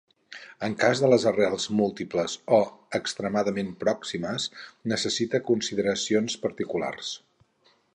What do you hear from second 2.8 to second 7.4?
extremadament pròximes, necessita consideracions particulars.